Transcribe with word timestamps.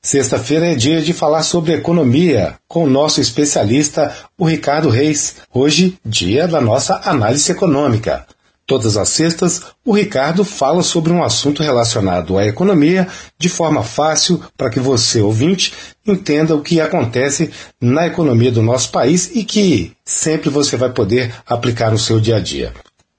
Sexta-feira 0.00 0.70
é 0.70 0.74
dia 0.76 1.02
de 1.02 1.12
falar 1.12 1.42
sobre 1.42 1.72
economia 1.72 2.54
com 2.68 2.84
o 2.84 2.88
nosso 2.88 3.20
especialista, 3.20 4.14
o 4.38 4.44
Ricardo 4.44 4.88
Reis. 4.88 5.36
Hoje, 5.52 5.98
dia 6.04 6.46
da 6.46 6.60
nossa 6.60 7.00
análise 7.04 7.50
econômica. 7.50 8.24
Todas 8.64 8.96
as 8.96 9.08
sextas, 9.08 9.62
o 9.84 9.92
Ricardo 9.92 10.44
fala 10.44 10.82
sobre 10.82 11.12
um 11.12 11.24
assunto 11.24 11.62
relacionado 11.62 12.38
à 12.38 12.46
economia 12.46 13.08
de 13.36 13.48
forma 13.48 13.82
fácil 13.82 14.40
para 14.56 14.70
que 14.70 14.78
você, 14.78 15.20
ouvinte, 15.20 15.72
entenda 16.06 16.54
o 16.54 16.62
que 16.62 16.80
acontece 16.80 17.50
na 17.80 18.06
economia 18.06 18.52
do 18.52 18.62
nosso 18.62 18.92
país 18.92 19.30
e 19.34 19.42
que 19.42 19.92
sempre 20.04 20.48
você 20.48 20.76
vai 20.76 20.90
poder 20.90 21.34
aplicar 21.44 21.90
no 21.90 21.98
seu 21.98 22.20
dia 22.20 22.36
a 22.36 22.40
dia. 22.40 22.72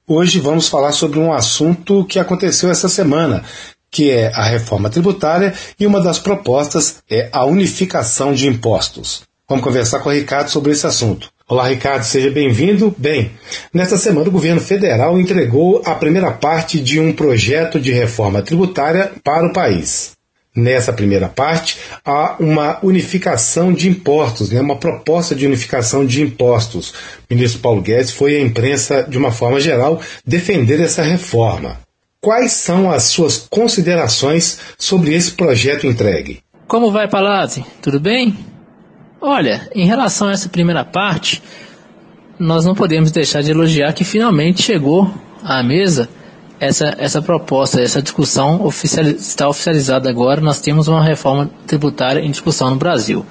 Hoje 0.08 0.40
vamos 0.40 0.70
falar 0.70 0.92
sobre 0.92 1.20
um 1.20 1.34
assunto 1.34 2.06
que 2.06 2.20
aconteceu 2.20 2.72
essa 2.72 2.88
semana, 2.88 3.44
que 3.92 4.12
é 4.12 4.32
a 4.34 4.44
reforma 4.44 4.90
tributária, 4.90 5.54
e 5.80 5.86
uma 5.86 6.02
das 6.02 6.20
propostas 6.20 6.98
é 7.10 7.30
a 7.32 7.46
unificação 7.46 8.34
de 8.34 8.48
impostos. 8.48 9.24
Vamos 9.48 9.64
conversar 9.64 10.00
com 10.00 10.10
o 10.10 10.14
Ricardo 10.14 10.50
sobre 10.50 10.72
esse 10.72 10.86
assunto. 10.86 11.30
Olá, 11.48 11.68
Ricardo, 11.68 12.04
seja 12.04 12.30
bem-vindo. 12.30 12.94
Bem, 12.96 13.32
nesta 13.74 13.98
semana 13.98 14.28
o 14.28 14.32
governo 14.32 14.62
federal 14.62 15.20
entregou 15.20 15.82
a 15.84 15.96
primeira 15.96 16.32
parte 16.32 16.80
de 16.80 17.00
um 17.00 17.12
projeto 17.12 17.80
de 17.80 17.92
reforma 17.92 18.44
tributária 18.44 19.12
para 19.24 19.48
o 19.48 19.52
país. 19.52 20.12
Nessa 20.56 20.94
primeira 20.94 21.28
parte, 21.28 21.80
há 22.06 22.36
uma 22.40 22.78
unificação 22.84 23.74
de 23.74 23.90
impostos, 23.90 24.52
né? 24.52 24.62
uma 24.62 24.76
proposta 24.76 25.34
de 25.34 25.48
unificação 25.48 26.06
de 26.06 26.22
impostos. 26.22 26.92
O 27.28 27.34
ministro 27.34 27.62
Paulo 27.62 27.82
Guedes 27.82 28.12
foi 28.12 28.36
à 28.36 28.42
imprensa, 28.42 29.02
de 29.02 29.18
uma 29.18 29.32
forma 29.32 29.60
geral, 29.60 30.00
defender 30.24 30.80
essa 30.80 31.02
reforma. 31.02 31.80
Quais 32.22 32.52
são 32.52 32.92
as 32.92 33.04
suas 33.04 33.48
considerações 33.50 34.60
sobre 34.78 35.14
esse 35.14 35.32
projeto 35.32 35.88
entregue? 35.88 36.44
Como 36.68 36.92
vai, 36.92 37.08
Palazzi? 37.08 37.66
Tudo 37.82 37.98
bem? 37.98 38.38
Olha, 39.22 39.70
em 39.74 39.86
relação 39.86 40.28
a 40.28 40.34
essa 40.34 40.50
primeira 40.50 40.84
parte, 40.84 41.42
nós 42.38 42.66
não 42.66 42.76
podemos 42.76 43.10
deixar 43.10 43.42
de 43.42 43.52
elogiar 43.52 43.94
que 43.94 44.04
finalmente 44.04 44.62
chegou 44.62 45.10
à 45.42 45.64
mesa 45.64 46.10
essa, 46.60 46.94
essa 46.98 47.22
proposta, 47.22 47.82
essa 47.82 48.02
discussão 48.02 48.66
oficial, 48.66 49.06
está 49.06 49.48
oficializada 49.48 50.10
agora. 50.10 50.42
Nós 50.42 50.60
temos 50.60 50.90
uma 50.90 51.02
reforma 51.02 51.50
tributária 51.66 52.20
em 52.20 52.32
discussão 52.32 52.70
no 52.70 52.76
Brasil. 52.76 53.26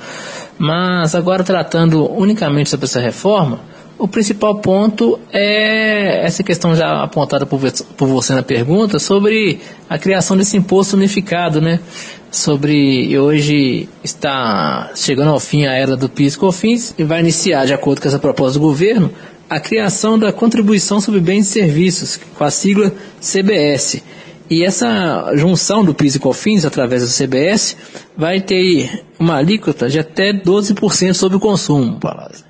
Mas 0.59 1.15
agora, 1.15 1.45
tratando 1.45 2.11
unicamente 2.11 2.71
sobre 2.71 2.87
essa 2.87 3.01
reforma, 3.01 3.61
o 3.99 4.07
principal 4.07 4.61
ponto 4.61 5.19
é 5.33 6.25
essa 6.25 6.43
questão 6.43 6.75
já 6.77 7.03
apontada 7.03 7.45
por, 7.45 7.61
por 7.97 8.09
você 8.09 8.33
na 8.33 8.43
pergunta 8.43 8.99
sobre 8.99 9.59
a 9.89 9.99
criação 9.99 10.37
desse 10.37 10.57
imposto 10.57 10.97
unificado, 10.97 11.61
né? 11.61 11.81
Sobre 12.31 13.19
hoje 13.19 13.89
está 14.05 14.93
chegando 14.95 15.31
ao 15.31 15.41
fim 15.41 15.67
a 15.67 15.73
era 15.73 15.97
do 15.97 16.09
PIS 16.09 16.35
e 16.35 16.39
COFINS 16.39 16.95
e 16.97 17.03
vai 17.03 17.21
iniciar, 17.21 17.65
de 17.67 17.75
acordo 17.75 18.01
com 18.01 18.07
essa 18.07 18.19
proposta 18.19 18.59
do 18.59 18.65
governo, 18.65 19.11
a 19.51 19.59
criação 19.59 20.19
da 20.19 20.31
contribuição 20.33 21.01
sobre 21.01 21.21
bens 21.21 21.49
e 21.49 21.53
serviços, 21.53 22.21
com 22.37 22.45
a 22.45 22.51
sigla 22.51 22.93
CBS. 23.21 24.03
E 24.51 24.65
essa 24.65 25.33
junção 25.35 25.85
do 25.85 25.93
PIS 25.93 26.15
e 26.15 26.19
COFINS 26.21 26.65
através 26.65 27.03
do 27.03 27.27
CBS 27.27 27.77
vai 28.17 28.41
ter 28.41 29.05
uma 29.19 29.37
alíquota 29.37 29.89
de 29.89 29.99
até 29.99 30.33
12% 30.33 31.15
sobre 31.15 31.37
o 31.37 31.41
consumo, 31.41 31.99
Palácio. 31.99 32.48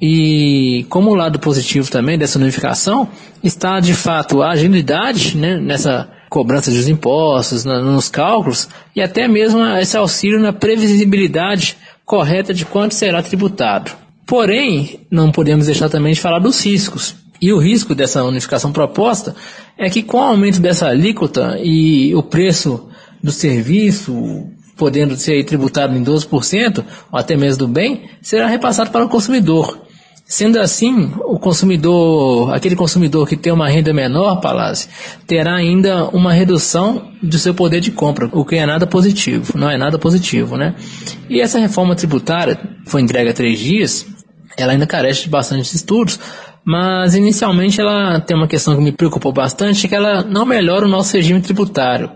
E 0.00 0.84
como 0.88 1.14
lado 1.14 1.38
positivo 1.38 1.90
também 1.90 2.18
dessa 2.18 2.38
unificação 2.38 3.08
está 3.42 3.80
de 3.80 3.94
fato 3.94 4.42
a 4.42 4.50
agilidade 4.50 5.36
né, 5.36 5.56
nessa 5.56 6.10
cobrança 6.28 6.70
dos 6.70 6.88
impostos, 6.88 7.64
na, 7.64 7.80
nos 7.80 8.08
cálculos 8.08 8.68
e 8.94 9.00
até 9.00 9.28
mesmo 9.28 9.64
esse 9.76 9.96
auxílio 9.96 10.40
na 10.40 10.52
previsibilidade 10.52 11.76
correta 12.04 12.52
de 12.52 12.64
quanto 12.64 12.94
será 12.94 13.22
tributado. 13.22 13.92
Porém, 14.26 15.00
não 15.10 15.30
podemos 15.30 15.66
deixar 15.66 15.88
também 15.88 16.12
de 16.12 16.20
falar 16.20 16.38
dos 16.38 16.64
riscos. 16.64 17.14
E 17.40 17.52
o 17.52 17.58
risco 17.58 17.94
dessa 17.94 18.24
unificação 18.24 18.72
proposta 18.72 19.34
é 19.78 19.90
que 19.90 20.02
com 20.02 20.18
o 20.18 20.22
aumento 20.22 20.60
dessa 20.60 20.88
alíquota 20.88 21.58
e 21.62 22.14
o 22.14 22.22
preço 22.22 22.88
do 23.22 23.30
serviço 23.30 24.48
podendo 24.76 25.16
ser 25.16 25.44
tributado 25.44 25.96
em 25.96 26.02
12%, 26.02 26.84
ou 27.10 27.18
até 27.18 27.36
mesmo 27.36 27.66
do 27.66 27.68
bem, 27.68 28.10
será 28.20 28.46
repassado 28.46 28.90
para 28.90 29.04
o 29.04 29.08
consumidor. 29.08 29.78
Sendo 30.34 30.58
assim, 30.58 31.12
o 31.20 31.38
consumidor, 31.38 32.52
aquele 32.52 32.74
consumidor 32.74 33.24
que 33.24 33.36
tem 33.36 33.52
uma 33.52 33.68
renda 33.68 33.94
menor, 33.94 34.40
Palácio, 34.40 34.90
terá 35.28 35.54
ainda 35.54 36.06
uma 36.06 36.32
redução 36.32 37.12
do 37.22 37.38
seu 37.38 37.54
poder 37.54 37.80
de 37.80 37.92
compra, 37.92 38.28
o 38.32 38.44
que 38.44 38.56
é 38.56 38.66
nada 38.66 38.84
positivo, 38.84 39.56
não 39.56 39.70
é 39.70 39.78
nada 39.78 39.96
positivo, 39.96 40.56
né? 40.56 40.74
E 41.30 41.40
essa 41.40 41.60
reforma 41.60 41.94
tributária 41.94 42.58
foi 42.84 43.00
entregue 43.00 43.30
há 43.30 43.32
três 43.32 43.60
dias, 43.60 44.08
ela 44.56 44.72
ainda 44.72 44.88
carece 44.88 45.22
de 45.22 45.28
bastante 45.30 45.72
estudos, 45.72 46.18
mas 46.64 47.14
inicialmente 47.14 47.80
ela 47.80 48.18
tem 48.18 48.36
uma 48.36 48.48
questão 48.48 48.74
que 48.74 48.82
me 48.82 48.90
preocupou 48.90 49.32
bastante, 49.32 49.86
que 49.86 49.94
ela 49.94 50.24
não 50.24 50.44
melhora 50.44 50.84
o 50.84 50.88
nosso 50.88 51.16
regime 51.16 51.40
tributário. 51.40 52.10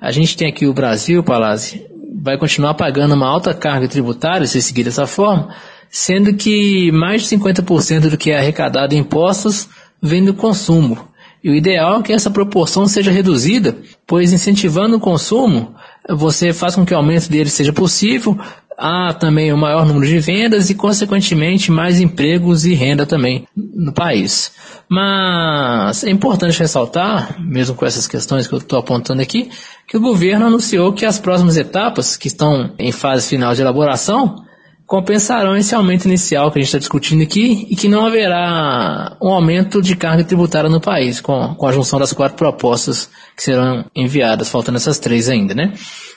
A 0.00 0.12
gente 0.12 0.36
tem 0.36 0.46
aqui 0.46 0.68
o 0.68 0.72
Brasil, 0.72 1.20
Palácio, 1.24 1.84
vai 2.22 2.38
continuar 2.38 2.74
pagando 2.74 3.16
uma 3.16 3.26
alta 3.26 3.52
carga 3.52 3.88
tributária 3.88 4.46
se 4.46 4.62
seguir 4.62 4.84
dessa 4.84 5.04
forma, 5.04 5.48
sendo 5.90 6.34
que 6.34 6.90
mais 6.92 7.22
de 7.22 7.36
50% 7.36 8.10
do 8.10 8.18
que 8.18 8.30
é 8.30 8.38
arrecadado 8.38 8.94
em 8.94 8.98
impostos 8.98 9.68
vem 10.02 10.24
do 10.24 10.34
consumo. 10.34 11.08
E 11.42 11.50
o 11.50 11.54
ideal 11.54 12.00
é 12.00 12.02
que 12.02 12.12
essa 12.12 12.30
proporção 12.30 12.86
seja 12.86 13.10
reduzida, 13.10 13.76
pois 14.06 14.32
incentivando 14.32 14.96
o 14.96 15.00
consumo, 15.00 15.74
você 16.08 16.52
faz 16.52 16.74
com 16.74 16.84
que 16.84 16.92
o 16.92 16.96
aumento 16.96 17.28
dele 17.30 17.48
seja 17.48 17.72
possível, 17.72 18.36
há 18.76 19.14
também 19.14 19.52
um 19.52 19.56
maior 19.56 19.86
número 19.86 20.06
de 20.06 20.18
vendas 20.18 20.70
e, 20.70 20.74
consequentemente, 20.74 21.70
mais 21.70 22.00
empregos 22.00 22.64
e 22.64 22.74
renda 22.74 23.06
também 23.06 23.46
no 23.56 23.92
país. 23.92 24.52
Mas 24.88 26.04
é 26.04 26.10
importante 26.10 26.58
ressaltar, 26.58 27.40
mesmo 27.40 27.74
com 27.74 27.86
essas 27.86 28.06
questões 28.06 28.46
que 28.46 28.54
eu 28.54 28.58
estou 28.58 28.78
apontando 28.78 29.22
aqui, 29.22 29.48
que 29.86 29.96
o 29.96 30.00
governo 30.00 30.46
anunciou 30.46 30.92
que 30.92 31.06
as 31.06 31.18
próximas 31.18 31.56
etapas, 31.56 32.16
que 32.16 32.28
estão 32.28 32.74
em 32.78 32.92
fase 32.92 33.28
final 33.28 33.54
de 33.54 33.62
elaboração, 33.62 34.45
compensarão 34.86 35.56
esse 35.56 35.74
aumento 35.74 36.04
inicial 36.04 36.50
que 36.50 36.58
a 36.58 36.62
gente 36.62 36.68
está 36.68 36.78
discutindo 36.78 37.22
aqui 37.22 37.66
e 37.68 37.74
que 37.74 37.88
não 37.88 38.06
haverá 38.06 39.16
um 39.20 39.28
aumento 39.28 39.82
de 39.82 39.96
carga 39.96 40.22
tributária 40.22 40.70
no 40.70 40.80
país, 40.80 41.20
com, 41.20 41.54
com 41.54 41.66
a 41.66 41.72
junção 41.72 41.98
das 41.98 42.12
quatro 42.12 42.36
propostas 42.36 43.10
que 43.36 43.42
serão 43.42 43.84
enviadas, 43.94 44.48
faltando 44.48 44.76
essas 44.76 44.98
três 44.98 45.28
ainda, 45.28 45.54
né? 45.54 45.72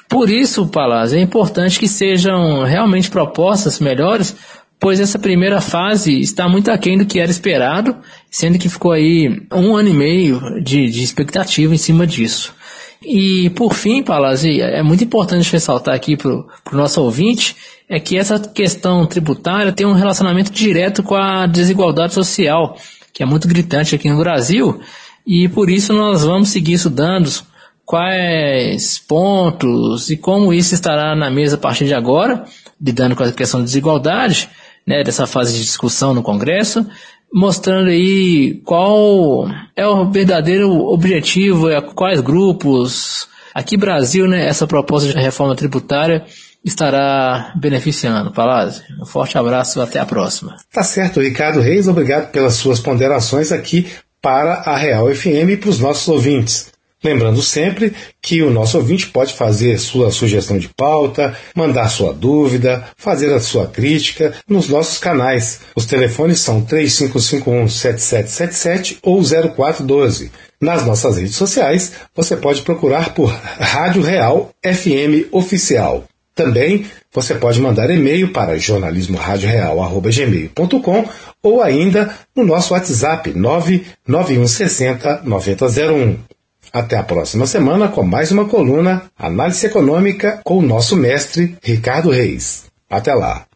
Por 0.07 0.29
isso, 0.29 0.67
Palácio, 0.67 1.17
é 1.17 1.21
importante 1.21 1.79
que 1.79 1.87
sejam 1.87 2.63
realmente 2.63 3.09
propostas 3.09 3.79
melhores, 3.79 4.35
pois 4.79 4.99
essa 4.99 5.17
primeira 5.17 5.59
fase 5.61 6.19
está 6.19 6.47
muito 6.47 6.69
aquém 6.69 6.97
do 6.97 7.05
que 7.05 7.19
era 7.19 7.29
esperado, 7.29 7.97
sendo 8.29 8.59
que 8.59 8.69
ficou 8.69 8.91
aí 8.91 9.45
um 9.51 9.75
ano 9.75 9.89
e 9.89 9.93
meio 9.93 10.61
de, 10.63 10.89
de 10.89 11.03
expectativa 11.03 11.73
em 11.73 11.77
cima 11.77 12.05
disso. 12.05 12.53
E 13.01 13.49
por 13.51 13.73
fim, 13.73 14.03
Palazzi, 14.03 14.61
é 14.61 14.83
muito 14.83 15.03
importante 15.03 15.51
ressaltar 15.51 15.95
aqui 15.95 16.17
para 16.17 16.31
o 16.31 16.45
nosso 16.73 17.01
ouvinte 17.01 17.55
é 17.87 17.99
que 17.99 18.17
essa 18.17 18.37
questão 18.39 19.05
tributária 19.07 19.71
tem 19.71 19.87
um 19.87 19.93
relacionamento 19.93 20.51
direto 20.51 21.01
com 21.01 21.15
a 21.15 21.47
desigualdade 21.47 22.13
social, 22.13 22.77
que 23.11 23.23
é 23.23 23.25
muito 23.25 23.47
gritante 23.47 23.95
aqui 23.95 24.09
no 24.09 24.19
Brasil, 24.19 24.79
e 25.25 25.49
por 25.49 25.69
isso 25.69 25.91
nós 25.91 26.23
vamos 26.23 26.49
seguir 26.49 26.73
estudando 26.73 27.31
quais 27.83 28.99
pontos 28.99 30.11
e 30.11 30.17
como 30.17 30.53
isso 30.53 30.75
estará 30.75 31.15
na 31.15 31.31
mesa 31.31 31.55
a 31.55 31.59
partir 31.59 31.85
de 31.85 31.95
agora, 31.95 32.45
lidando 32.79 33.15
com 33.15 33.23
a 33.23 33.31
questão 33.31 33.59
da 33.59 33.65
desigualdade, 33.65 34.47
né, 34.85 35.03
dessa 35.03 35.27
fase 35.27 35.53
de 35.53 35.63
discussão 35.63 36.13
no 36.13 36.23
Congresso, 36.23 36.85
mostrando 37.33 37.89
aí 37.89 38.61
qual 38.65 39.47
é 39.75 39.87
o 39.87 40.09
verdadeiro 40.09 40.69
objetivo, 40.71 41.69
é, 41.69 41.81
quais 41.81 42.21
grupos. 42.21 43.27
Aqui 43.53 43.77
Brasil, 43.77 44.27
né, 44.27 44.47
essa 44.47 44.67
proposta 44.67 45.11
de 45.11 45.19
reforma 45.19 45.55
tributária 45.55 46.25
estará 46.63 47.53
beneficiando. 47.55 48.31
Palazzi, 48.31 48.83
um 49.01 49.05
forte 49.05 49.37
abraço, 49.37 49.81
até 49.81 49.99
a 49.99 50.05
próxima. 50.05 50.55
Tá 50.71 50.83
certo, 50.83 51.21
Ricardo 51.21 51.61
Reis, 51.61 51.87
obrigado 51.87 52.31
pelas 52.31 52.55
suas 52.55 52.79
ponderações 52.79 53.51
aqui 53.51 53.87
para 54.21 54.53
a 54.65 54.77
Real 54.77 55.13
FM 55.13 55.51
e 55.51 55.57
para 55.57 55.69
os 55.69 55.79
nossos 55.79 56.07
ouvintes. 56.07 56.71
Lembrando 57.01 57.41
sempre 57.41 57.95
que 58.21 58.43
o 58.43 58.49
nosso 58.49 58.77
ouvinte 58.77 59.07
pode 59.07 59.33
fazer 59.33 59.79
sua 59.79 60.11
sugestão 60.11 60.57
de 60.57 60.67
pauta, 60.67 61.33
mandar 61.55 61.87
sua 61.87 62.13
dúvida, 62.13 62.85
fazer 62.97 63.33
a 63.33 63.39
sua 63.39 63.67
crítica 63.67 64.33
nos 64.47 64.67
nossos 64.67 64.97
canais. 64.97 65.61
Os 65.73 65.85
telefones 65.85 66.41
são 66.41 66.61
3551-7777 66.65 68.97
ou 69.01 69.23
0412. 69.23 70.29
Nas 70.59 70.85
nossas 70.85 71.15
redes 71.17 71.37
sociais, 71.37 71.93
você 72.13 72.35
pode 72.35 72.63
procurar 72.63 73.13
por 73.13 73.29
Rádio 73.31 74.01
Real 74.01 74.51
FM 74.61 75.31
Oficial. 75.31 76.03
Também 76.35 76.85
você 77.13 77.35
pode 77.35 77.61
mandar 77.61 77.89
e-mail 77.89 78.33
para 78.33 78.57
jornalismoradioreal.gmail.com 78.57 81.07
ou 81.41 81.61
ainda 81.61 82.13
no 82.35 82.45
nosso 82.45 82.73
WhatsApp 82.73 83.31
99160 83.33 85.21
9001. 85.23 86.17
Até 86.71 86.97
a 86.97 87.03
próxima 87.03 87.47
semana 87.47 87.87
com 87.87 88.03
mais 88.03 88.31
uma 88.31 88.45
coluna 88.45 89.03
Análise 89.17 89.65
Econômica 89.65 90.39
com 90.43 90.57
o 90.59 90.61
nosso 90.61 90.95
mestre 90.95 91.57
Ricardo 91.63 92.09
Reis. 92.09 92.65
Até 92.89 93.13
lá. 93.13 93.48